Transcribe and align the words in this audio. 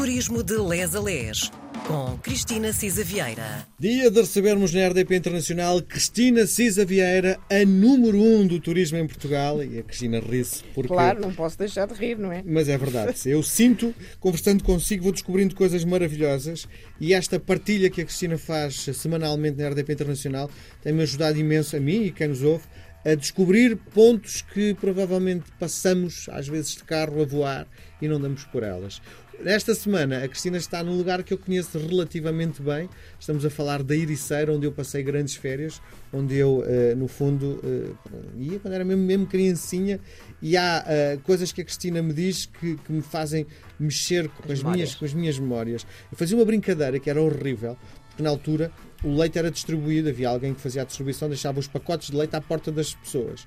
Turismo 0.00 0.42
de 0.42 0.56
Les 0.56 0.94
a 0.94 1.00
Les, 1.02 1.52
com 1.86 2.16
Cristina 2.22 2.72
Cisa 2.72 3.04
Vieira. 3.04 3.66
Dia 3.78 4.10
de 4.10 4.18
recebermos 4.18 4.72
na 4.72 4.88
RDP 4.88 5.14
Internacional 5.14 5.82
Cristina 5.82 6.46
Cisa 6.46 6.86
Vieira, 6.86 7.38
a 7.50 7.66
número 7.66 8.16
um 8.16 8.46
do 8.46 8.58
turismo 8.58 8.96
em 8.96 9.06
Portugal. 9.06 9.62
E 9.62 9.78
a 9.78 9.82
Cristina 9.82 10.18
ri-se 10.18 10.64
porque... 10.74 10.88
Claro, 10.88 11.20
não 11.20 11.34
posso 11.34 11.58
deixar 11.58 11.86
de 11.86 11.92
rir, 11.92 12.16
não 12.16 12.32
é? 12.32 12.42
Mas 12.46 12.70
é 12.70 12.78
verdade. 12.78 13.20
Eu 13.28 13.42
sinto, 13.42 13.94
conversando 14.18 14.64
consigo, 14.64 15.02
vou 15.02 15.12
descobrindo 15.12 15.54
coisas 15.54 15.84
maravilhosas 15.84 16.66
e 16.98 17.12
esta 17.12 17.38
partilha 17.38 17.90
que 17.90 18.00
a 18.00 18.04
Cristina 18.06 18.38
faz 18.38 18.76
semanalmente 18.94 19.58
na 19.58 19.68
RDP 19.68 19.92
Internacional 19.92 20.50
tem-me 20.82 21.02
ajudado 21.02 21.38
imenso 21.38 21.76
a 21.76 21.78
mim 21.78 22.04
e 22.04 22.10
quem 22.10 22.28
nos 22.28 22.42
ouve 22.42 22.64
a 23.04 23.14
descobrir 23.14 23.76
pontos 23.76 24.42
que 24.42 24.74
provavelmente 24.74 25.50
passamos, 25.58 26.28
às 26.30 26.48
vezes 26.48 26.76
de 26.76 26.84
carro, 26.84 27.22
a 27.22 27.24
voar 27.24 27.66
e 28.00 28.08
não 28.08 28.20
damos 28.20 28.44
por 28.44 28.62
elas. 28.62 29.00
Esta 29.44 29.74
semana 29.74 30.22
a 30.22 30.28
Cristina 30.28 30.58
está 30.58 30.84
num 30.84 30.96
lugar 30.96 31.22
que 31.22 31.32
eu 31.32 31.38
conheço 31.38 31.78
relativamente 31.78 32.60
bem. 32.60 32.90
Estamos 33.18 33.44
a 33.44 33.48
falar 33.48 33.82
da 33.82 33.96
Iriceira, 33.96 34.52
onde 34.52 34.66
eu 34.66 34.72
passei 34.72 35.02
grandes 35.02 35.34
férias, 35.34 35.80
onde 36.12 36.36
eu, 36.36 36.62
eh, 36.66 36.94
no 36.94 37.08
fundo, 37.08 37.58
eh, 37.64 37.90
ia 38.38 38.58
quando 38.58 38.74
era 38.74 38.84
mesmo, 38.84 39.02
mesmo 39.02 39.26
criancinha. 39.26 39.98
E 40.42 40.58
há 40.58 40.84
eh, 40.86 41.18
coisas 41.22 41.52
que 41.52 41.62
a 41.62 41.64
Cristina 41.64 42.02
me 42.02 42.12
diz 42.12 42.46
que, 42.46 42.76
que 42.76 42.92
me 42.92 43.00
fazem 43.00 43.46
mexer 43.78 44.28
com 44.28 44.52
as, 44.52 44.58
as 44.58 44.62
minhas, 44.62 44.94
com 44.94 45.04
as 45.06 45.14
minhas 45.14 45.38
memórias. 45.38 45.86
Eu 46.12 46.18
fazia 46.18 46.36
uma 46.36 46.44
brincadeira 46.44 46.98
que 46.98 47.08
era 47.08 47.20
horrível, 47.20 47.78
porque 48.08 48.22
na 48.22 48.28
altura 48.28 48.70
o 49.02 49.16
leite 49.16 49.38
era 49.38 49.50
distribuído, 49.50 50.10
havia 50.10 50.28
alguém 50.28 50.52
que 50.52 50.60
fazia 50.60 50.82
a 50.82 50.84
distribuição, 50.84 51.28
deixava 51.28 51.58
os 51.58 51.66
pacotes 51.66 52.10
de 52.10 52.16
leite 52.16 52.36
à 52.36 52.42
porta 52.42 52.70
das 52.70 52.94
pessoas. 52.94 53.46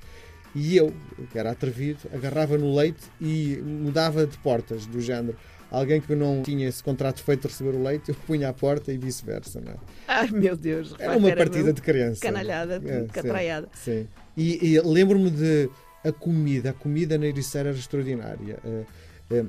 E 0.55 0.77
eu, 0.77 0.93
que 1.31 1.37
era 1.37 1.51
atrevido, 1.51 1.99
agarrava 2.13 2.57
no 2.57 2.75
leite 2.75 3.01
e 3.19 3.59
mudava 3.63 4.25
de 4.25 4.37
portas, 4.37 4.85
do 4.85 5.01
género. 5.01 5.37
Alguém 5.73 5.99
que 5.99 6.13
não 6.13 6.43
tinha 6.43 6.69
esse 6.69 6.83
contrato 6.83 7.23
feito 7.23 7.41
de 7.41 7.47
receber 7.47 7.75
o 7.75 7.81
leite, 7.81 8.09
eu 8.09 8.15
punha 8.27 8.49
à 8.49 8.53
porta 8.53 8.93
e 8.93 8.97
vice-versa. 8.97 9.59
Não 9.59 9.71
é? 9.71 9.75
Ai 10.07 10.29
meu 10.29 10.55
Deus, 10.55 10.93
era 10.99 11.17
uma 11.17 11.31
era 11.31 11.37
partida 11.37 11.73
de 11.73 11.81
criança. 11.81 12.21
Canalhada, 12.21 12.79
é, 12.85 13.05
catraiada. 13.11 13.67
Sim. 13.73 14.03
sim. 14.03 14.07
E, 14.37 14.73
e 14.73 14.81
lembro-me 14.81 15.31
de 15.31 15.67
a 16.03 16.11
comida, 16.11 16.69
a 16.69 16.73
comida 16.73 17.17
na 17.17 17.25
Ericeira 17.25 17.69
era 17.69 17.77
extraordinária. 17.77 18.59
Uh, 18.63 18.85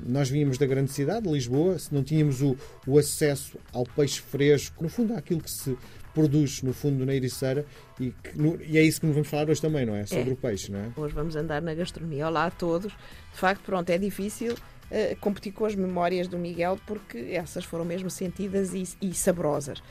nós 0.03 0.27
vínhamos 0.27 0.57
da 0.57 0.65
grande 0.65 0.91
cidade, 0.91 1.29
Lisboa, 1.29 1.77
se 1.77 1.93
não 1.93 2.03
tínhamos 2.03 2.41
o, 2.41 2.57
o, 2.87 2.97
acesso 2.97 3.59
ao 3.71 3.83
peixe 3.83 4.19
fresco, 4.19 4.81
no 4.81 4.89
fundo, 4.89 5.13
àquilo 5.13 5.41
que 5.41 5.51
se 5.51 5.77
produz, 6.11 6.63
no 6.63 6.73
fundo, 6.73 7.05
na 7.05 7.13
Ericeira, 7.13 7.65
e, 7.99 8.09
que, 8.09 8.35
no, 8.35 8.59
e 8.63 8.79
é 8.79 8.81
isso 8.81 8.99
que 8.99 9.05
nos 9.05 9.13
vamos 9.13 9.29
falar 9.29 9.47
hoje 9.47 9.61
também, 9.61 9.85
não 9.85 9.95
é? 9.95 10.07
Sobre 10.07 10.29
é. 10.29 10.33
o 10.33 10.35
peixe, 10.35 10.71
não 10.71 10.79
é? 10.79 10.89
Hoje 10.95 11.13
vamos 11.13 11.35
andar 11.35 11.61
na 11.61 11.75
gastronomia. 11.75 12.25
Olá 12.25 12.45
a 12.45 12.51
todos. 12.51 12.91
De 12.91 13.39
facto, 13.39 13.61
pronto, 13.63 13.89
é 13.91 13.97
difícil 13.97 14.55
uh, 14.91 15.15
competir 15.19 15.53
com 15.53 15.65
as 15.65 15.75
memórias 15.75 16.27
do 16.27 16.37
Miguel, 16.37 16.79
porque 16.85 17.17
essas 17.31 17.63
foram 17.63 17.85
mesmo 17.85 18.09
sentidas 18.09 18.73
e, 18.73 18.83
e 19.01 19.13
saborosas. 19.13 19.81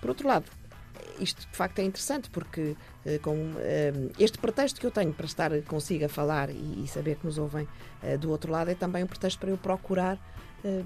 Por 0.00 0.10
outro 0.10 0.28
lado, 0.28 0.50
isto 1.18 1.40
de 1.40 1.56
facto 1.56 1.78
é 1.78 1.84
interessante 1.84 2.30
porque 2.30 2.76
uh, 3.06 3.18
com 3.22 3.34
uh, 3.34 4.12
este 4.18 4.38
pretexto 4.38 4.80
que 4.80 4.86
eu 4.86 4.90
tenho 4.90 5.12
para 5.12 5.26
estar 5.26 5.50
consigo 5.62 6.04
a 6.04 6.08
falar 6.08 6.50
e, 6.50 6.84
e 6.84 6.88
saber 6.88 7.16
que 7.16 7.26
nos 7.26 7.38
ouvem 7.38 7.68
uh, 8.02 8.18
do 8.18 8.30
outro 8.30 8.50
lado 8.50 8.70
é 8.70 8.74
também 8.74 9.04
um 9.04 9.06
pretexto 9.06 9.38
para 9.38 9.50
eu 9.50 9.58
procurar 9.58 10.18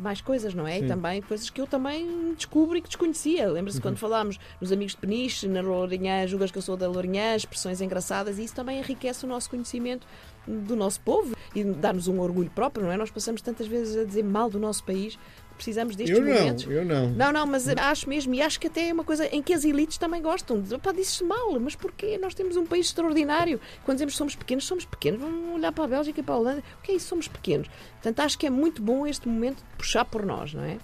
mais 0.01 0.21
coisas, 0.21 0.55
não 0.55 0.67
é? 0.67 0.79
Sim. 0.79 0.85
E 0.85 0.89
também 0.89 1.23
coisas 1.23 1.51
que 1.51 1.61
eu 1.61 1.67
também 1.67 2.35
descubro 2.35 2.77
e 2.77 2.83
que 2.83 2.89
desconhecia. 2.89 3.49
Lembra-se 3.49 3.79
uhum. 3.79 3.83
quando 3.83 3.97
falámos 3.97 4.39
nos 4.61 4.73
amigos 4.73 4.93
de 4.93 4.99
Peniche, 4.99 5.47
na 5.47 5.61
Lourinhã, 5.61 6.27
julgas 6.27 6.51
que 6.51 6.59
eu 6.59 6.63
sou 6.63 6.77
da 6.77 6.89
Lourinhã, 6.89 7.37
expressões 7.37 7.81
engraçadas, 7.81 8.39
e 8.39 8.45
isso 8.45 8.55
também 8.55 8.79
enriquece 8.79 9.25
o 9.25 9.29
nosso 9.29 9.49
conhecimento 9.49 10.07
do 10.47 10.75
nosso 10.75 11.01
povo 11.01 11.37
e 11.55 11.63
dá-nos 11.63 12.09
um 12.09 12.21
orgulho 12.21 12.51
próprio, 12.51 12.85
não 12.85 12.93
é? 12.93 12.97
Nós 12.97 13.11
passamos 13.11 13.43
tantas 13.43 13.67
vezes 13.67 13.97
a 13.97 14.05
dizer 14.05 14.25
mal 14.25 14.49
do 14.49 14.59
nosso 14.59 14.83
país 14.85 15.19
precisamos 15.59 15.95
destes 15.95 16.17
eu 16.17 16.25
momentos. 16.25 16.65
Não, 16.65 16.73
eu 16.73 16.85
não. 16.85 17.11
Não, 17.11 17.33
não, 17.33 17.47
mas 17.47 17.69
acho 17.69 18.09
mesmo, 18.09 18.35
e 18.35 18.41
acho 18.41 18.59
que 18.59 18.69
até 18.69 18.89
é 18.89 18.93
uma 18.93 19.05
coisa 19.05 19.27
em 19.27 19.43
que 19.43 19.53
as 19.53 19.65
elites 19.65 19.99
também 19.99 20.23
gostam. 20.23 20.65
Opa, 20.73 20.93
disse 20.93 21.23
mal, 21.23 21.59
mas 21.61 21.75
porquê? 21.75 22.17
Nós 22.17 22.33
temos 22.33 22.57
um 22.57 22.65
país 22.65 22.87
extraordinário. 22.87 23.61
Quando 23.85 23.97
dizemos 23.97 24.15
que 24.15 24.19
somos 24.19 24.35
pequenos, 24.35 24.65
somos 24.65 24.85
pequenos. 24.87 25.21
Vamos 25.21 25.57
olhar 25.57 25.73
para 25.73 25.85
a 25.85 25.89
Bélgica 25.89 26.21
e 26.21 26.23
para 26.23 26.35
a 26.35 26.39
Holanda. 26.39 26.63
O 26.79 26.83
que 26.83 26.93
é 26.93 26.95
isso? 26.95 27.09
Somos 27.09 27.29
pequenos. 27.29 27.69
Portanto, 27.93 28.21
acho 28.21 28.39
que 28.39 28.47
é 28.47 28.51
muito 28.51 28.81
bom 28.81 29.07
este 29.07 29.29
momento 29.29 29.59
de 29.59 29.77
puxar 29.77 30.05
por 30.07 30.25
nós, 30.25 30.55
não 30.55 30.65
é? 30.65 30.79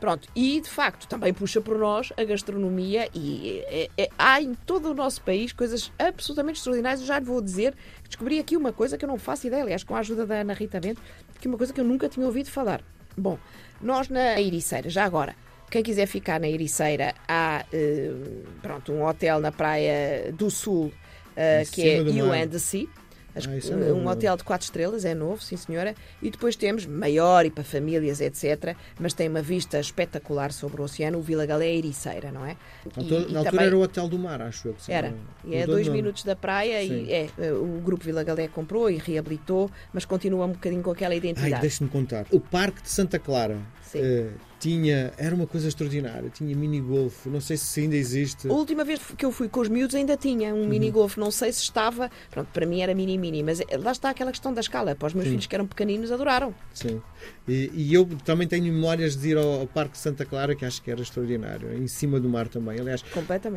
Pronto, 0.00 0.26
e 0.34 0.62
de 0.62 0.70
facto 0.70 1.06
também 1.06 1.32
puxa 1.34 1.60
por 1.60 1.76
nós 1.76 2.10
a 2.16 2.24
gastronomia 2.24 3.10
e 3.14 3.62
é, 3.66 3.90
é, 3.98 4.08
há 4.18 4.40
em 4.40 4.54
todo 4.54 4.90
o 4.90 4.94
nosso 4.94 5.20
país 5.20 5.52
coisas 5.52 5.92
absolutamente 5.98 6.56
extraordinárias. 6.56 7.02
Eu 7.02 7.06
já 7.06 7.18
lhe 7.18 7.26
vou 7.26 7.42
dizer 7.42 7.74
que 8.02 8.08
descobri 8.08 8.38
aqui 8.38 8.56
uma 8.56 8.72
coisa 8.72 8.96
que 8.96 9.04
eu 9.04 9.08
não 9.08 9.18
faço 9.18 9.46
ideia, 9.46 9.62
aliás, 9.62 9.84
com 9.84 9.94
a 9.94 9.98
ajuda 9.98 10.24
da 10.24 10.36
Ana 10.36 10.54
Rita 10.54 10.80
Bento, 10.80 11.02
que 11.38 11.46
é 11.46 11.50
uma 11.50 11.58
coisa 11.58 11.70
que 11.74 11.80
eu 11.80 11.84
nunca 11.84 12.08
tinha 12.08 12.24
ouvido 12.24 12.50
falar. 12.50 12.82
Bom, 13.16 13.38
nós 13.80 14.08
na 14.08 14.40
Ericeira, 14.40 14.88
já 14.88 15.04
agora, 15.04 15.34
quem 15.70 15.82
quiser 15.82 16.06
ficar 16.06 16.40
na 16.40 16.48
Ericeira, 16.48 17.14
há 17.28 17.64
uh, 17.72 18.44
pronto, 18.60 18.92
um 18.92 19.04
hotel 19.04 19.40
na 19.40 19.52
Praia 19.52 20.32
do 20.32 20.50
Sul, 20.50 20.86
uh, 20.86 21.70
que 21.70 21.88
é 21.88 21.98
You 21.98 22.32
and 22.32 22.48
the 22.48 22.58
Sea. 22.58 22.88
As, 23.34 23.46
ah, 23.46 23.50
é 23.52 23.92
um 23.92 24.06
hotel 24.06 24.36
de 24.36 24.44
quatro 24.44 24.64
estrelas, 24.64 25.04
é 25.04 25.14
novo, 25.14 25.42
sim 25.42 25.56
senhora. 25.56 25.94
E 26.22 26.30
depois 26.30 26.56
temos, 26.56 26.86
maior 26.86 27.46
e 27.46 27.50
para 27.50 27.64
famílias, 27.64 28.20
etc. 28.20 28.76
Mas 28.98 29.14
tem 29.14 29.28
uma 29.28 29.42
vista 29.42 29.78
espetacular 29.78 30.52
sobre 30.52 30.80
o 30.80 30.84
oceano, 30.84 31.18
o 31.18 31.22
Vila 31.22 31.46
Galé 31.46 31.74
Ericeira, 31.74 32.30
não 32.32 32.44
é? 32.44 32.56
Na, 32.96 33.02
e, 33.02 33.14
altura, 33.14 33.44
também... 33.44 33.66
era 33.66 33.76
o 33.76 33.82
Hotel 33.82 34.08
do 34.08 34.18
Mar, 34.18 34.42
acho 34.42 34.68
eu. 34.68 34.74
Que 34.74 34.92
era. 34.92 35.14
E 35.44 35.54
é 35.54 35.66
dois 35.66 35.88
minutos 35.88 36.24
da 36.24 36.34
praia 36.34 36.80
sim. 36.86 37.04
e 37.04 37.12
é, 37.12 37.28
o 37.52 37.80
Grupo 37.84 38.04
Vila 38.04 38.22
Galé 38.24 38.48
comprou 38.48 38.90
e 38.90 38.96
reabilitou, 38.96 39.70
mas 39.92 40.04
continua 40.04 40.46
um 40.46 40.52
bocadinho 40.52 40.82
com 40.82 40.90
aquela 40.90 41.14
identidade. 41.14 41.54
Ai, 41.54 41.60
deixe-me 41.60 41.88
contar. 41.88 42.26
O 42.30 42.40
Parque 42.40 42.82
de 42.82 42.88
Santa 42.88 43.18
Clara. 43.18 43.58
Sim. 43.82 44.00
Uh, 44.00 44.49
tinha, 44.60 45.12
era 45.16 45.34
uma 45.34 45.46
coisa 45.46 45.66
extraordinária, 45.66 46.28
tinha 46.28 46.54
mini 46.54 46.80
golf, 46.80 47.26
não 47.26 47.40
sei 47.40 47.56
se 47.56 47.80
ainda 47.80 47.96
existe. 47.96 48.46
A 48.46 48.52
última 48.52 48.84
vez 48.84 49.00
que 49.16 49.24
eu 49.24 49.32
fui 49.32 49.48
com 49.48 49.60
os 49.60 49.68
miúdos 49.68 49.96
ainda 49.96 50.18
tinha 50.18 50.54
um 50.54 50.60
uhum. 50.60 50.68
mini 50.68 50.90
golf, 50.90 51.16
não 51.16 51.30
sei 51.30 51.50
se 51.50 51.62
estava, 51.62 52.10
pronto, 52.30 52.48
para 52.52 52.66
mim 52.66 52.82
era 52.82 52.94
mini 52.94 53.16
mini, 53.16 53.42
mas 53.42 53.60
lá 53.82 53.90
está 53.90 54.10
aquela 54.10 54.30
questão 54.30 54.52
da 54.52 54.60
escala, 54.60 54.94
para 54.94 55.06
os 55.06 55.14
meus 55.14 55.24
Sim. 55.24 55.30
filhos 55.30 55.46
que 55.46 55.54
eram 55.54 55.66
pequeninos 55.66 56.12
adoraram. 56.12 56.54
Sim. 56.74 57.00
E, 57.48 57.70
e, 57.74 57.94
eu 57.94 58.06
também 58.24 58.46
tenho 58.46 58.64
memórias 58.72 59.16
de 59.16 59.30
ir 59.30 59.36
ao, 59.36 59.60
ao, 59.60 59.66
Parque 59.66 59.92
de 59.92 59.98
Santa 59.98 60.24
Clara, 60.24 60.54
que 60.54 60.64
acho 60.64 60.82
que 60.82 60.90
era 60.90 61.00
extraordinário, 61.00 61.74
em 61.74 61.86
cima 61.86 62.20
do 62.20 62.28
mar 62.28 62.46
também. 62.46 62.78
Aliás, 62.78 63.02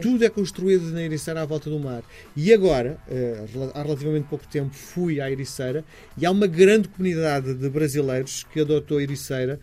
tudo 0.01 0.23
é 0.23 0.29
construído 0.29 0.91
na 0.91 1.01
Ericeira 1.01 1.41
à 1.41 1.45
volta 1.45 1.69
do 1.69 1.79
mar. 1.79 2.01
E 2.35 2.53
agora, 2.53 2.97
eh, 3.09 3.45
há 3.73 3.83
relativamente 3.83 4.27
pouco 4.27 4.47
tempo, 4.47 4.73
fui 4.73 5.19
à 5.19 5.29
Ericeira 5.29 5.83
e 6.17 6.25
há 6.25 6.31
uma 6.31 6.47
grande 6.47 6.87
comunidade 6.87 7.53
de 7.53 7.69
brasileiros 7.69 8.45
que 8.51 8.61
adotou 8.61 8.97
a 8.97 9.03
Ericeira 9.03 9.59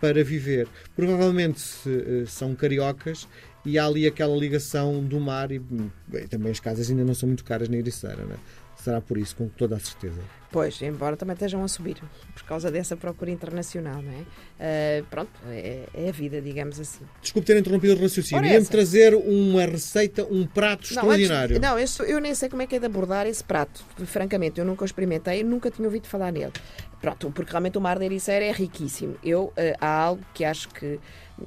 para 0.00 0.22
viver. 0.24 0.68
Provavelmente 0.94 1.62
eh, 1.86 2.24
são 2.26 2.54
cariocas 2.54 3.28
e 3.64 3.78
há 3.78 3.86
ali 3.86 4.06
aquela 4.06 4.36
ligação 4.36 5.02
do 5.02 5.20
mar 5.20 5.50
e 5.52 5.58
bem, 5.58 6.26
também 6.28 6.50
as 6.52 6.60
casas 6.60 6.90
ainda 6.90 7.04
não 7.04 7.14
são 7.14 7.26
muito 7.26 7.44
caras 7.44 7.68
na 7.68 7.76
Ericeira, 7.76 8.24
né? 8.24 8.36
Será 8.76 9.00
por 9.00 9.18
isso, 9.18 9.34
com 9.36 9.48
toda 9.48 9.76
a 9.76 9.80
certeza. 9.80 10.20
Pois, 10.50 10.80
embora 10.80 11.14
também 11.14 11.34
estejam 11.34 11.62
a 11.62 11.68
subir, 11.68 11.96
por 12.34 12.42
causa 12.44 12.70
dessa 12.70 12.96
procura 12.96 13.30
internacional, 13.30 14.00
não 14.00 14.12
é? 14.12 15.02
Uh, 15.02 15.04
pronto, 15.10 15.30
é, 15.46 15.84
é, 15.92 16.08
a 16.08 16.12
vida, 16.12 16.40
digamos 16.40 16.80
assim. 16.80 17.04
Desculpe 17.20 17.46
ter 17.46 17.58
interrompido 17.58 17.94
o 17.94 18.02
raciocínio. 18.02 18.46
Ia-me 18.46 18.64
trazer 18.64 19.14
uma 19.14 19.66
receita, 19.66 20.24
um 20.24 20.46
prato 20.46 20.94
não, 20.94 21.02
extraordinário. 21.02 21.56
Antes, 21.56 21.98
não, 21.98 22.06
eu, 22.06 22.14
eu, 22.14 22.20
nem 22.20 22.34
sei 22.34 22.48
como 22.48 22.62
é 22.62 22.66
que 22.66 22.76
é 22.76 22.78
de 22.78 22.86
abordar 22.86 23.26
esse 23.26 23.44
prato. 23.44 23.84
Francamente, 24.06 24.58
eu 24.58 24.64
nunca 24.64 24.84
o 24.84 24.86
experimentei, 24.86 25.44
nunca 25.44 25.70
tinha 25.70 25.86
ouvido 25.86 26.06
falar 26.06 26.32
nele. 26.32 26.52
Pronto, 27.00 27.30
porque 27.30 27.50
realmente 27.52 27.78
o 27.78 27.80
mar 27.80 27.98
da 27.98 28.04
Ericeira 28.04 28.44
é 28.44 28.50
riquíssimo. 28.50 29.16
Eu, 29.22 29.44
uh, 29.44 29.54
há 29.80 29.88
algo 29.88 30.24
que 30.34 30.44
acho 30.44 30.68
que 30.70 30.98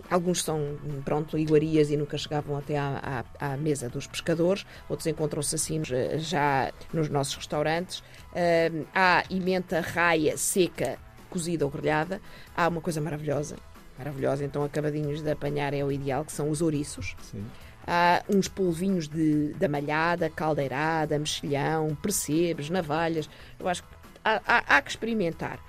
alguns 0.09 0.43
são, 0.43 0.77
pronto, 1.03 1.37
iguarias 1.37 1.89
e 1.89 1.97
nunca 1.97 2.17
chegavam 2.17 2.57
até 2.57 2.77
à, 2.77 3.25
à, 3.37 3.53
à 3.53 3.57
mesa 3.57 3.89
dos 3.89 4.07
pescadores, 4.07 4.65
outros 4.87 5.07
encontram-se 5.07 5.55
assim 5.55 5.81
uh, 5.81 5.83
já 6.19 6.71
nos 6.93 7.09
nossos 7.09 7.35
restaurantes. 7.35 7.99
Uh, 8.31 8.85
há 8.93 9.23
imenta 9.29 9.79
raia 9.81 10.37
seca, 10.37 10.97
cozida 11.29 11.65
ou 11.65 11.71
grelhada. 11.71 12.21
Há 12.55 12.67
uma 12.67 12.81
coisa 12.81 13.01
maravilhosa, 13.01 13.55
maravilhosa, 13.97 14.43
então 14.45 14.63
acabadinhos 14.63 15.21
de 15.21 15.31
apanhar 15.31 15.73
é 15.73 15.83
o 15.83 15.91
ideal, 15.91 16.25
que 16.25 16.31
são 16.31 16.49
os 16.49 16.61
ouriços. 16.61 17.15
Sim. 17.23 17.45
Há 17.87 18.23
uns 18.29 18.47
polvinhos 18.47 19.07
de, 19.07 19.53
de 19.53 19.67
malhada, 19.67 20.29
caldeirada, 20.29 21.17
mexilhão, 21.17 21.95
percebes, 21.95 22.69
navalhas. 22.69 23.29
Eu 23.59 23.67
acho 23.67 23.81
que 23.83 23.89
há, 24.23 24.41
há, 24.45 24.77
há 24.77 24.81
que 24.81 24.91
experimentar. 24.91 25.59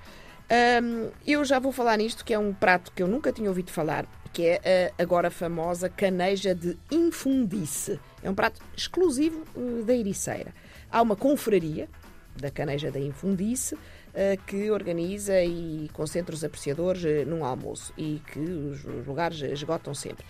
Um, 0.83 1.11
eu 1.27 1.45
já 1.45 1.59
vou 1.59 1.73
falar 1.73 1.97
nisto, 1.97 2.25
que 2.25 2.35
é 2.35 2.39
um 2.39 2.53
prato 2.53 2.93
que 2.93 3.03
eu 3.03 3.09
nunca 3.09 3.33
tinha 3.33 3.49
ouvido 3.49 3.71
falar, 3.71 4.05
que 4.33 4.43
é 4.63 4.93
a 4.99 5.03
agora 5.03 5.31
famosa 5.31 5.89
caneja 5.89 6.55
de 6.55 6.77
infundice. 6.91 7.99
É 8.23 8.29
um 8.29 8.35
prato 8.35 8.61
exclusivo 8.77 9.43
uh, 9.57 9.83
da 9.83 9.95
Ericeira. 9.95 10.55
Há 10.91 11.01
uma 11.01 11.17
confraria 11.17 11.89
da 12.37 12.51
caneja 12.51 12.91
da 12.91 12.99
infundice 12.99 13.75
uh, 13.75 13.79
que 14.47 14.71
organiza 14.71 15.43
e 15.43 15.91
concentra 15.93 16.35
os 16.35 16.43
apreciadores 16.45 17.03
uh, 17.05 17.29
num 17.29 17.45
almoço 17.45 17.93
e 17.97 18.21
que 18.33 18.41
os, 18.41 18.85
lugares 19.07 19.41
esgotam 19.41 19.95
sempre. 19.95 20.25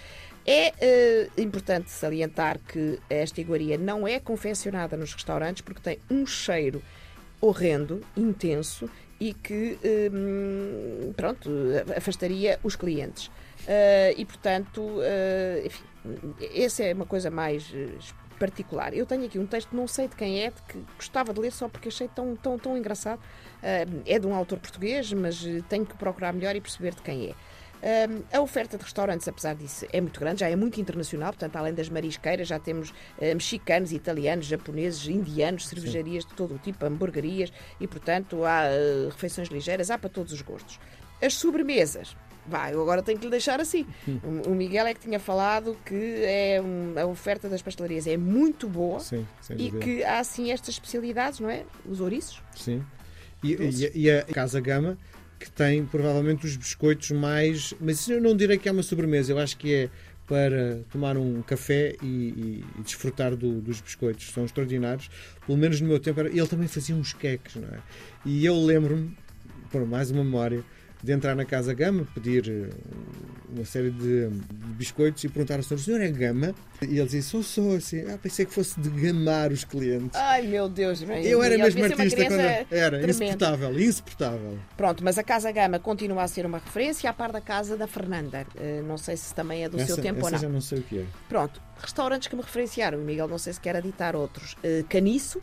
É 0.44 1.28
importante 1.38 1.88
salientar 1.88 2.58
que 2.58 2.99
esta 3.08 3.40
iguaria 3.40 3.78
não 3.78 4.08
é 4.08 4.19
confeccionada 4.19 4.96
nos 4.96 5.14
restaurantes 5.14 5.62
porque 5.62 5.81
tem 5.81 5.99
um 6.10 6.26
cheiro 6.26 6.82
horrendo, 7.40 8.00
intenso 8.16 8.90
e 9.20 9.32
que, 9.32 9.78
hum, 10.12 11.12
pronto, 11.16 11.48
afastaria 11.96 12.58
os 12.64 12.75
clientes. 12.75 13.28
Uh, 13.62 14.12
e, 14.16 14.25
portanto, 14.25 14.81
uh, 14.81 15.64
enfim, 15.64 15.84
essa 16.52 16.82
é 16.82 16.93
uma 16.93 17.06
coisa 17.06 17.31
mais 17.31 17.70
uh, 17.70 17.98
particular. 18.42 18.92
Eu 18.92 19.06
tenho 19.06 19.24
aqui 19.24 19.38
um 19.38 19.46
texto, 19.46 19.70
não 19.72 19.86
sei 19.86 20.08
de 20.08 20.16
quem 20.16 20.42
é, 20.42 20.50
de 20.50 20.62
que 20.62 20.78
gostava 20.96 21.32
de 21.32 21.38
ler 21.38 21.52
só 21.52 21.68
porque 21.68 21.88
achei 21.88 22.08
tão, 22.08 22.34
tão, 22.34 22.58
tão 22.58 22.76
engraçado. 22.76 23.20
é 23.62 24.18
de 24.18 24.26
um 24.26 24.34
autor 24.34 24.58
português, 24.58 25.12
mas 25.12 25.44
tenho 25.68 25.86
que 25.86 25.96
procurar 25.96 26.32
melhor 26.32 26.56
e 26.56 26.60
perceber 26.60 26.92
de 26.94 27.02
quem 27.02 27.30
é. 27.30 27.34
Um, 27.82 28.22
a 28.32 28.40
oferta 28.40 28.78
de 28.78 28.84
restaurantes, 28.84 29.26
apesar 29.26 29.56
disso, 29.56 29.84
é 29.92 30.00
muito 30.00 30.20
grande, 30.20 30.40
já 30.40 30.48
é 30.48 30.54
muito 30.54 30.80
internacional, 30.80 31.32
portanto, 31.32 31.56
além 31.56 31.74
das 31.74 31.88
marisqueiras, 31.88 32.46
já 32.46 32.58
temos 32.58 32.90
uh, 32.90 33.34
mexicanos, 33.34 33.90
italianos, 33.90 34.46
japoneses, 34.46 35.08
indianos, 35.08 35.66
cervejarias 35.66 36.22
Sim. 36.22 36.30
de 36.30 36.36
todo 36.36 36.54
o 36.54 36.58
tipo, 36.58 36.86
hamburguerias 36.86 37.52
e, 37.80 37.88
portanto, 37.88 38.44
há 38.44 38.66
uh, 38.66 39.08
refeições 39.08 39.48
ligeiras, 39.48 39.90
há 39.90 39.98
para 39.98 40.08
todos 40.08 40.32
os 40.32 40.40
gostos. 40.42 40.78
As 41.20 41.34
sobremesas, 41.34 42.16
Vai, 42.46 42.72
agora 42.72 43.02
tenho 43.02 43.18
que 43.18 43.24
lhe 43.24 43.30
deixar 43.30 43.60
assim. 43.60 43.86
Hum. 44.08 44.42
O 44.46 44.50
Miguel 44.50 44.86
é 44.86 44.94
que 44.94 45.00
tinha 45.00 45.20
falado 45.20 45.76
que 45.84 46.24
é 46.24 46.60
um, 46.60 46.98
a 46.98 47.06
oferta 47.06 47.48
das 47.48 47.62
pastelarias 47.62 48.06
é 48.06 48.16
muito 48.16 48.68
boa 48.68 48.98
Sim, 49.00 49.26
e 49.56 49.70
que 49.70 50.02
há 50.02 50.18
assim 50.18 50.50
estas 50.50 50.74
especialidades, 50.74 51.38
não 51.38 51.48
é? 51.48 51.64
Os 51.86 52.00
ouriços. 52.00 52.42
Sim. 52.56 52.82
E, 53.42 53.52
e, 53.54 54.02
e 54.06 54.10
a 54.10 54.22
Casa 54.24 54.60
Gama 54.60 54.98
que 55.42 55.50
tem 55.50 55.84
provavelmente 55.84 56.46
os 56.46 56.56
biscoitos 56.56 57.10
mais. 57.10 57.74
Mas 57.80 58.08
eu 58.08 58.20
não 58.20 58.36
direi 58.36 58.58
que 58.58 58.68
é 58.68 58.72
uma 58.72 58.82
sobremesa, 58.82 59.32
eu 59.32 59.38
acho 59.38 59.56
que 59.56 59.74
é 59.74 59.90
para 60.26 60.78
tomar 60.90 61.16
um 61.16 61.42
café 61.42 61.96
e, 62.00 62.06
e, 62.06 62.64
e 62.78 62.82
desfrutar 62.82 63.36
do, 63.36 63.60
dos 63.60 63.80
biscoitos. 63.80 64.30
São 64.30 64.44
extraordinários. 64.44 65.10
Pelo 65.44 65.58
menos 65.58 65.80
no 65.80 65.88
meu 65.88 65.98
tempo, 65.98 66.20
era... 66.20 66.28
ele 66.28 66.46
também 66.46 66.68
fazia 66.68 66.94
uns 66.94 67.12
queques, 67.12 67.56
não 67.56 67.68
é? 67.68 67.80
E 68.24 68.46
eu 68.46 68.54
lembro-me, 68.54 69.16
por 69.70 69.84
mais 69.84 70.10
uma 70.10 70.22
memória, 70.22 70.64
de 71.02 71.12
entrar 71.12 71.34
na 71.34 71.44
Casa 71.44 71.75
Gama, 71.75 72.06
pedir 72.14 72.49
eh, 72.49 72.70
uma 73.52 73.64
série 73.64 73.90
de, 73.90 74.31
biscoitos 74.76 75.25
e 75.25 75.28
perguntar 75.28 75.56
ao 75.56 75.62
senhor, 75.62 75.78
o 75.78 75.82
senhor 75.82 76.00
é 76.00 76.08
Gama? 76.08 76.54
E 76.81 76.99
ele 76.99 77.08
disse, 77.08 77.22
sou, 77.22 77.43
sou, 77.43 77.76
assim, 77.76 78.02
ah, 78.08 78.19
pensei 78.22 78.46
que 78.46 78.52
fosse 78.52 78.78
de 78.81 78.88
gamar 78.88 79.50
os 79.50 79.64
clientes. 79.64 80.14
Ai, 80.14 80.43
meu 80.43 80.69
Deus, 80.69 81.02
bem, 81.02 81.25
Eu 81.25 81.43
era 81.43 81.58
mesmo 81.58 81.82
artista 81.82 82.25
quando 82.25 82.40
era, 82.40 82.64
tremenda. 83.00 83.10
insuportável, 83.10 83.81
insuportável. 83.81 84.58
Pronto, 84.76 85.02
mas 85.02 85.19
a 85.19 85.25
Casa 85.25 85.50
Gama 85.50 85.78
continua 85.81 86.22
a 86.22 86.28
ser 86.28 86.46
uma 86.46 86.58
referência 86.58 87.10
à 87.10 87.12
par 87.12 87.32
da 87.32 87.40
Casa 87.40 87.76
da 87.76 87.88
Fernanda. 87.88 88.46
Uh, 88.55 88.82
não 88.84 88.96
sei 88.96 89.16
se 89.16 89.34
também 89.34 89.64
é 89.64 89.69
do 89.69 89.78
essa, 89.78 89.94
seu 89.94 90.02
tempo 90.02 90.25
ou 90.25 90.31
não. 90.31 90.38
já 90.38 90.48
não 90.48 90.60
sei 90.60 90.78
o 90.78 90.82
que 90.82 91.00
é. 91.00 91.05
Pronto, 91.28 91.60
restaurantes 91.81 92.28
que 92.28 92.37
me 92.37 92.43
referenciaram, 92.43 92.98
Miguel, 92.98 93.26
não 93.26 93.38
sei 93.38 93.52
se 93.52 93.60
quer 93.60 93.75
editar 93.75 94.14
outros. 94.14 94.52
Uh, 94.55 94.84
Caniço, 94.88 95.40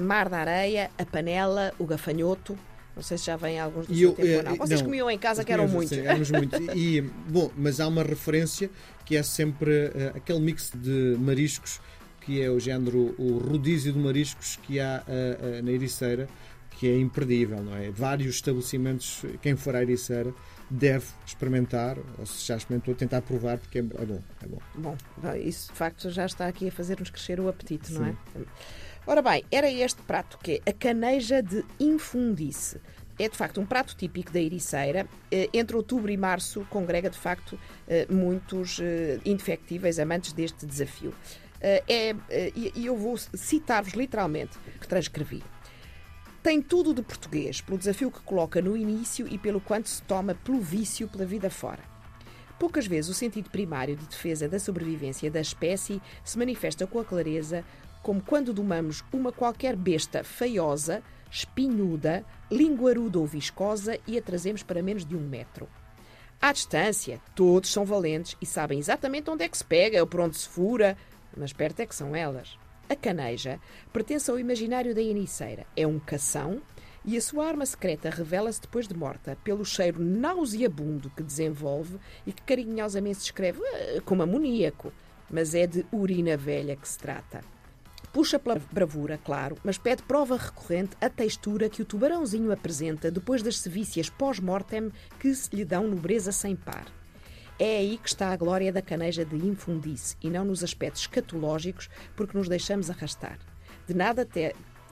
Mar 0.00 0.28
da 0.28 0.38
Areia, 0.38 0.88
A 0.96 1.04
Panela, 1.04 1.72
O 1.80 1.84
Gafanhoto, 1.84 2.56
não 2.94 3.02
sei 3.02 3.18
se 3.18 3.26
já 3.26 3.36
vêm 3.36 3.58
alguns 3.58 3.86
do 3.86 3.92
e 3.92 3.98
seu 3.98 4.10
eu, 4.10 4.14
tempo 4.14 4.36
ou 4.36 4.42
não. 4.44 4.56
Vocês 4.56 4.80
não, 4.80 4.86
comiam 4.86 5.10
em 5.10 5.18
casa 5.18 5.44
que 5.44 5.52
eram 5.52 5.66
muitos. 5.68 5.96
Éramos 5.96 6.30
muitos. 6.30 6.60
E, 6.74 7.00
bom, 7.00 7.50
mas 7.56 7.80
há 7.80 7.88
uma 7.88 8.02
referência 8.02 8.70
que 9.04 9.16
é 9.16 9.22
sempre 9.22 9.86
uh, 9.88 10.16
aquele 10.16 10.40
mix 10.40 10.70
de 10.74 11.16
mariscos 11.18 11.80
que 12.24 12.40
é 12.40 12.50
o 12.50 12.58
género, 12.58 13.14
o 13.18 13.38
rodízio 13.38 13.92
de 13.92 13.98
mariscos 13.98 14.58
que 14.62 14.80
há 14.80 15.02
uh, 15.06 15.58
uh, 15.58 15.62
na 15.62 15.70
Ericeira, 15.70 16.26
que 16.70 16.88
é 16.88 16.98
imperdível, 16.98 17.62
não 17.62 17.76
é? 17.76 17.90
Vários 17.90 18.36
estabelecimentos, 18.36 19.22
quem 19.42 19.54
for 19.56 19.76
à 19.76 19.82
Ericeira, 19.82 20.32
deve 20.70 21.04
experimentar, 21.26 21.98
ou 22.18 22.26
se 22.26 22.46
já 22.46 22.56
experimentou, 22.56 22.94
tentar 22.94 23.20
provar, 23.22 23.58
porque 23.58 23.78
é, 23.78 23.82
é 23.82 24.06
bom. 24.06 24.22
É 24.42 24.46
bom. 24.46 24.58
Bom, 24.74 24.96
isso 25.36 25.70
de 25.70 25.78
facto 25.78 26.10
já 26.10 26.24
está 26.24 26.48
aqui 26.48 26.68
a 26.68 26.72
fazer-nos 26.72 27.10
crescer 27.10 27.38
o 27.38 27.48
apetite, 27.48 27.88
Sim. 27.88 27.94
não 27.94 28.06
é? 28.06 28.16
Ora 29.06 29.20
bem, 29.20 29.44
era 29.50 29.70
este 29.70 30.00
prato 30.00 30.38
que 30.38 30.62
é 30.64 30.70
a 30.70 30.72
caneja 30.72 31.42
de 31.42 31.62
infundice. 31.78 32.80
É 33.18 33.28
de 33.28 33.36
facto 33.36 33.60
um 33.60 33.66
prato 33.66 33.94
típico 33.94 34.32
da 34.32 34.40
Ericeira. 34.40 35.06
Eh, 35.30 35.50
entre 35.52 35.76
outubro 35.76 36.10
e 36.10 36.16
março 36.16 36.66
congrega 36.70 37.10
de 37.10 37.18
facto 37.18 37.58
eh, 37.86 38.06
muitos 38.08 38.80
eh, 38.80 39.20
indefectíveis 39.22 39.98
amantes 39.98 40.32
deste 40.32 40.64
desafio. 40.64 41.14
É, 41.60 42.14
e 42.54 42.84
eu 42.84 42.94
vou 42.94 43.16
citar-vos 43.16 43.94
literalmente 43.94 44.58
que 44.78 44.86
transcrevi. 44.86 45.42
Tem 46.42 46.60
tudo 46.60 46.92
de 46.92 47.00
português, 47.00 47.62
pelo 47.62 47.78
desafio 47.78 48.10
que 48.10 48.20
coloca 48.20 48.60
no 48.60 48.76
início 48.76 49.26
e 49.26 49.38
pelo 49.38 49.62
quanto 49.62 49.88
se 49.88 50.02
toma 50.02 50.34
pelo 50.34 50.60
vício 50.60 51.08
pela 51.08 51.24
vida 51.24 51.48
fora. 51.48 51.82
Poucas 52.58 52.86
vezes 52.86 53.10
o 53.10 53.14
sentido 53.14 53.48
primário 53.48 53.96
de 53.96 54.04
defesa 54.04 54.46
da 54.46 54.58
sobrevivência 54.58 55.30
da 55.30 55.40
espécie 55.40 56.02
se 56.22 56.38
manifesta 56.38 56.86
com 56.86 57.00
a 57.00 57.04
clareza 57.04 57.64
como 58.04 58.22
quando 58.22 58.52
domamos 58.52 59.02
uma 59.10 59.32
qualquer 59.32 59.74
besta 59.74 60.22
feiosa, 60.22 61.02
espinhuda, 61.30 62.22
linguaruda 62.50 63.18
ou 63.18 63.26
viscosa 63.26 63.98
e 64.06 64.18
a 64.18 64.22
trazemos 64.22 64.62
para 64.62 64.82
menos 64.82 65.06
de 65.06 65.16
um 65.16 65.26
metro. 65.26 65.66
À 66.38 66.52
distância, 66.52 67.18
todos 67.34 67.72
são 67.72 67.86
valentes 67.86 68.36
e 68.42 68.44
sabem 68.44 68.78
exatamente 68.78 69.30
onde 69.30 69.42
é 69.42 69.48
que 69.48 69.56
se 69.56 69.64
pega 69.64 70.02
ou 70.02 70.06
por 70.06 70.20
onde 70.20 70.36
se 70.36 70.46
fura, 70.46 70.98
mas 71.34 71.54
perto 71.54 71.80
é 71.80 71.86
que 71.86 71.94
são 71.94 72.14
elas. 72.14 72.58
A 72.90 72.94
caneja 72.94 73.58
pertence 73.90 74.30
ao 74.30 74.38
imaginário 74.38 74.94
da 74.94 75.00
iniceira. 75.00 75.66
É 75.74 75.86
um 75.86 75.98
cação 75.98 76.60
e 77.06 77.16
a 77.16 77.22
sua 77.22 77.46
arma 77.46 77.64
secreta 77.64 78.10
revela-se 78.10 78.60
depois 78.60 78.86
de 78.86 78.94
morta 78.94 79.38
pelo 79.42 79.64
cheiro 79.64 79.98
nauseabundo 79.98 81.08
que 81.16 81.22
desenvolve 81.22 81.98
e 82.26 82.32
que 82.34 82.42
carinhosamente 82.42 83.20
se 83.20 83.24
escreve 83.24 83.62
eh, 83.62 84.02
como 84.04 84.22
amoníaco. 84.22 84.92
Mas 85.30 85.54
é 85.54 85.66
de 85.66 85.86
urina 85.90 86.36
velha 86.36 86.76
que 86.76 86.86
se 86.86 86.98
trata. 86.98 87.53
Puxa 88.14 88.38
pela 88.38 88.62
bravura, 88.70 89.18
claro, 89.18 89.56
mas 89.64 89.76
pede 89.76 90.04
prova 90.04 90.36
recorrente 90.36 90.96
a 91.00 91.10
textura 91.10 91.68
que 91.68 91.82
o 91.82 91.84
tubarãozinho 91.84 92.52
apresenta 92.52 93.10
depois 93.10 93.42
das 93.42 93.58
sevícias 93.58 94.08
pós-mortem 94.08 94.92
que 95.18 95.34
se 95.34 95.54
lhe 95.54 95.64
dão 95.64 95.88
nobreza 95.88 96.30
sem 96.30 96.54
par. 96.54 96.86
É 97.58 97.78
aí 97.78 97.98
que 97.98 98.08
está 98.08 98.28
a 98.28 98.36
glória 98.36 98.72
da 98.72 98.80
caneja 98.80 99.24
de 99.24 99.34
infundice 99.34 100.16
e 100.22 100.30
não 100.30 100.44
nos 100.44 100.62
aspectos 100.62 101.02
escatológicos, 101.02 101.90
porque 102.14 102.38
nos 102.38 102.48
deixamos 102.48 102.88
arrastar. 102.88 103.36
De 103.84 103.94
nada 103.94 104.24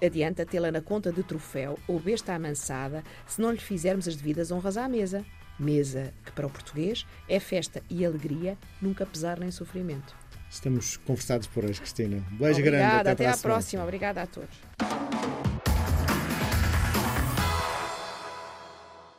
adianta 0.04 0.44
tê-la 0.44 0.72
na 0.72 0.80
conta 0.80 1.12
de 1.12 1.22
troféu 1.22 1.78
ou 1.86 2.00
besta 2.00 2.34
amansada 2.34 3.04
se 3.24 3.40
não 3.40 3.52
lhe 3.52 3.58
fizermos 3.58 4.08
as 4.08 4.16
devidas 4.16 4.50
honras 4.50 4.76
à 4.76 4.88
mesa. 4.88 5.24
Mesa 5.60 6.12
que, 6.24 6.32
para 6.32 6.48
o 6.48 6.50
português, 6.50 7.06
é 7.28 7.38
festa 7.38 7.84
e 7.88 8.04
alegria, 8.04 8.58
nunca 8.80 9.06
pesar 9.06 9.38
nem 9.38 9.52
sofrimento. 9.52 10.12
Estamos 10.52 10.98
conversados 10.98 11.46
por 11.46 11.64
hoje, 11.64 11.80
Cristina. 11.80 12.22
Beijo 12.32 12.60
Obrigada, 12.60 13.02
grande. 13.02 13.08
Até, 13.08 13.10
até 13.10 13.28
à 13.28 13.36
próxima. 13.38 13.82
Obrigada 13.82 14.22
a 14.22 14.26
todos. 14.26 15.41